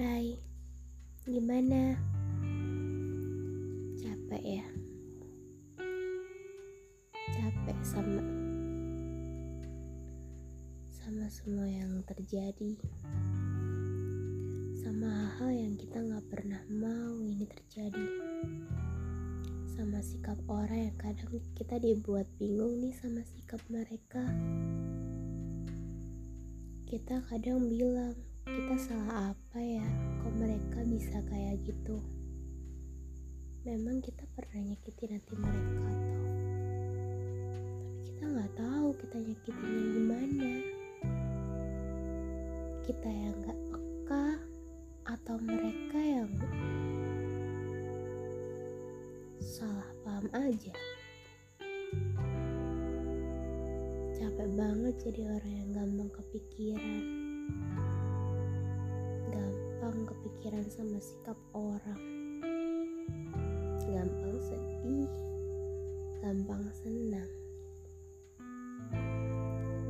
Hai, 0.00 0.32
gimana? 1.28 1.92
Capek 4.00 4.40
ya? 4.40 4.64
Capek 7.12 7.78
sama 7.84 8.24
sama 10.88 11.28
semua 11.28 11.68
yang 11.68 12.00
terjadi. 12.08 12.80
Sama 14.80 15.04
hal-hal 15.04 15.68
yang 15.68 15.76
kita 15.76 16.00
nggak 16.00 16.32
pernah 16.32 16.64
mau 16.72 17.20
ini 17.20 17.44
terjadi. 17.44 18.06
Sama 19.68 20.00
sikap 20.00 20.40
orang 20.48 20.88
yang 20.88 20.96
kadang 20.96 21.44
kita 21.52 21.76
dibuat 21.76 22.24
bingung 22.40 22.80
nih 22.80 22.96
sama 22.96 23.20
sikap 23.20 23.60
mereka. 23.68 24.24
Kita 26.88 27.20
kadang 27.28 27.68
bilang, 27.68 28.29
kita 28.50 28.74
salah 28.74 29.30
apa 29.30 29.58
ya? 29.62 29.86
Kok 30.22 30.34
mereka 30.34 30.82
bisa 30.82 31.22
kayak 31.30 31.62
gitu? 31.62 32.02
Memang 33.62 34.02
kita 34.02 34.26
pernah 34.34 34.74
nyakitin 34.74 35.14
hati 35.14 35.34
mereka 35.38 35.78
atau 35.86 36.10
tapi 36.10 38.02
kita 38.10 38.22
nggak 38.26 38.52
tahu 38.58 38.88
kita 38.98 39.16
nyakitinnya 39.22 39.84
gimana. 39.94 40.50
Kita 42.82 43.10
yang 43.10 43.36
nggak 43.38 43.60
peka 43.70 44.26
atau 45.14 45.36
mereka 45.38 45.98
yang 46.02 46.32
salah 49.38 49.90
paham 50.02 50.26
aja. 50.34 50.74
Capek 54.18 54.48
banget 54.58 54.94
jadi 55.06 55.22
orang 55.38 55.54
yang 55.54 55.70
gampang 55.70 56.10
kepikiran 56.18 57.30
gampang 59.90 60.06
kepikiran 60.06 60.62
sama 60.70 61.02
sikap 61.02 61.34
orang. 61.50 61.98
Gampang 63.82 64.38
sedih 64.38 65.10
gampang 66.22 66.62
senang. 66.78 67.30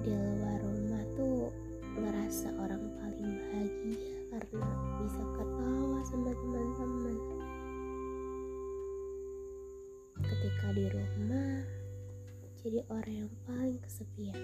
Di 0.00 0.08
luar 0.08 0.56
rumah 0.64 1.04
tuh 1.20 1.52
ngerasa 2.00 2.48
orang 2.64 2.80
paling 2.96 3.28
bahagia 3.28 4.00
karena 4.32 4.68
bisa 5.04 5.20
ketawa 5.36 6.00
sama 6.08 6.32
teman-teman. 6.32 7.16
Ketika 10.16 10.68
di 10.80 10.86
rumah 10.96 11.60
jadi 12.64 12.80
orang 12.88 13.28
yang 13.28 13.32
paling 13.44 13.76
kesepian 13.84 14.40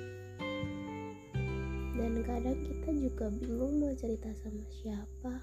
kadang 2.27 2.59
kita 2.59 2.91
juga 2.91 3.31
bingung 3.39 3.79
mau 3.79 3.95
cerita 3.95 4.27
sama 4.43 4.67
siapa. 4.83 5.35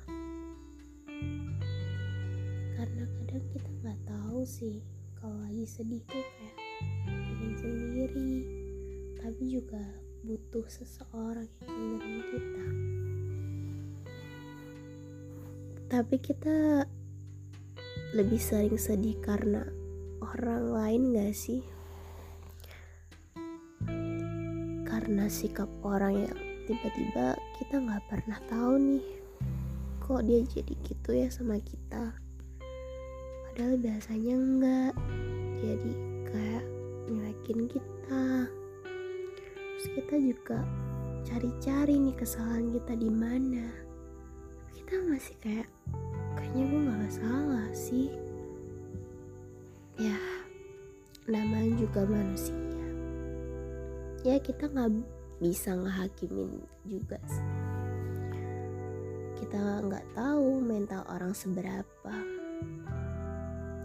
Karena 2.76 3.04
kadang 3.08 3.46
kita 3.56 3.70
nggak 3.80 4.00
tahu 4.04 4.44
sih 4.44 4.84
kalau 5.16 5.40
lagi 5.48 5.64
sedih 5.64 6.04
tuh 6.04 6.20
kayak 6.20 6.56
ingin 7.08 7.54
sendiri 7.56 8.34
tapi 9.16 9.44
juga 9.48 9.80
butuh 10.28 10.68
seseorang 10.68 11.48
yang 11.64 11.72
dengerin 11.72 12.24
kita. 12.28 12.68
Tapi 15.88 16.16
kita 16.20 16.84
lebih 18.12 18.42
sering 18.44 18.76
sedih 18.76 19.16
karena 19.24 19.64
orang 20.20 20.68
lain 20.68 21.02
gak 21.16 21.32
sih? 21.32 21.64
Karena 24.84 25.32
sikap 25.32 25.72
orang 25.80 26.28
yang 26.28 26.53
tiba-tiba 26.64 27.36
kita 27.60 27.76
nggak 27.80 28.04
pernah 28.08 28.40
tahu 28.48 28.76
nih 28.80 29.06
kok 30.04 30.24
dia 30.28 30.44
jadi 30.44 30.74
gitu 30.84 31.10
ya 31.16 31.28
sama 31.32 31.56
kita. 31.64 32.12
Padahal 33.48 33.76
biasanya 33.80 34.34
enggak 34.36 34.94
jadi 35.64 35.92
kayak 36.28 36.66
nyelekin 37.08 37.60
kita. 37.72 38.26
Terus 39.40 39.86
kita 39.96 40.16
juga 40.20 40.60
cari-cari 41.24 41.96
nih 42.04 42.16
kesalahan 42.20 42.68
kita 42.76 42.94
di 43.00 43.12
mana. 43.12 43.68
Kita 44.76 44.94
masih 45.08 45.36
kayak 45.40 45.70
kayaknya 46.36 46.64
gue 46.68 46.82
nggak 46.84 47.14
salah 47.14 47.70
sih. 47.72 48.12
Ya 49.96 50.20
namanya 51.32 51.80
juga 51.80 52.04
manusia. 52.04 52.60
Ya 54.28 54.36
kita 54.40 54.68
nggak 54.68 54.92
bisa 55.42 55.74
ngehakimin 55.74 56.62
juga 56.86 57.18
sih. 57.26 57.50
Kita 59.42 59.84
nggak 59.86 60.14
tahu 60.14 60.62
mental 60.62 61.04
orang 61.10 61.34
seberapa. 61.34 62.16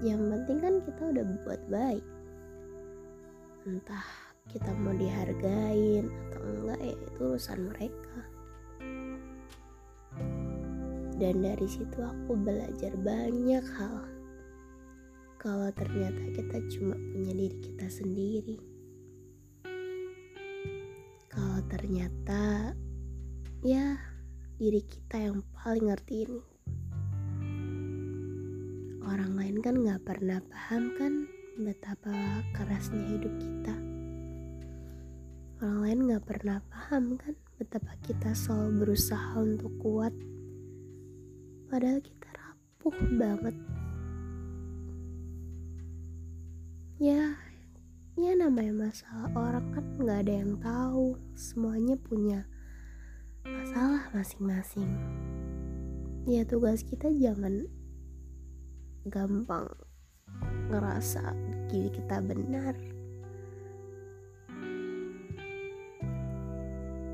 Yang 0.04 0.22
penting 0.30 0.58
kan 0.62 0.74
kita 0.84 1.02
udah 1.10 1.24
buat 1.42 1.62
baik. 1.72 2.06
Entah 3.66 4.06
kita 4.48 4.70
mau 4.78 4.94
dihargain 4.96 6.08
atau 6.08 6.40
enggak 6.46 6.80
ya 6.80 6.94
itu 6.94 7.20
urusan 7.20 7.60
mereka. 7.74 8.18
Dan 11.18 11.42
dari 11.42 11.66
situ 11.66 11.98
aku 11.98 12.38
belajar 12.38 12.94
banyak 12.94 13.64
hal. 13.76 14.06
Kalau 15.42 15.70
ternyata 15.74 16.22
kita 16.34 16.58
cuma 16.70 16.94
punya 16.94 17.34
diri 17.34 17.58
kita 17.58 17.86
sendiri 17.90 18.77
ternyata 21.68 22.72
ya 23.60 24.00
diri 24.56 24.80
kita 24.80 25.20
yang 25.20 25.44
paling 25.52 25.92
ngerti 25.92 26.24
ini. 26.24 26.42
Orang 29.04 29.36
lain 29.36 29.60
kan 29.60 29.76
nggak 29.76 30.02
pernah 30.02 30.40
paham 30.48 30.96
kan 30.96 31.12
betapa 31.60 32.42
kerasnya 32.56 33.04
hidup 33.12 33.34
kita. 33.36 33.76
Orang 35.60 35.78
lain 35.84 36.00
nggak 36.08 36.24
pernah 36.24 36.58
paham 36.72 37.20
kan 37.20 37.36
betapa 37.60 37.92
kita 38.00 38.32
selalu 38.32 38.88
berusaha 38.88 39.36
untuk 39.36 39.72
kuat. 39.84 40.14
Padahal 41.68 42.00
kita 42.00 42.28
rapuh 42.32 42.96
banget. 43.20 43.56
Ya 46.98 47.47
ya 48.18 48.34
namanya 48.34 48.90
masalah 48.90 49.30
orang 49.38 49.66
kan 49.70 49.86
nggak 49.94 50.26
ada 50.26 50.34
yang 50.42 50.58
tahu. 50.58 51.14
Semuanya 51.38 51.94
punya 51.94 52.50
masalah 53.46 54.10
masing-masing. 54.10 54.90
Ya 56.26 56.42
tugas 56.42 56.82
kita 56.82 57.14
jangan 57.14 57.70
gampang 59.06 59.70
ngerasa 60.66 61.30
diri 61.70 61.94
kita 61.94 62.18
benar. 62.18 62.74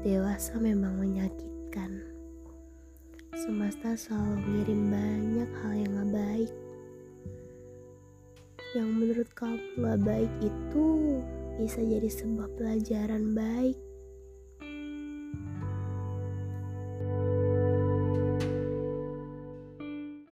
Dewasa 0.00 0.56
memang 0.56 1.04
menyakitkan. 1.04 2.00
Semesta 3.36 3.92
selalu 3.92 4.40
ngirim 4.40 4.82
banyak 4.88 5.23
menurut 9.24 9.40
kamu 9.40 9.80
gak 9.80 10.00
baik 10.04 10.32
itu 10.44 10.86
bisa 11.56 11.80
jadi 11.80 12.10
sebuah 12.12 12.48
pelajaran 12.60 13.32
baik 13.32 13.78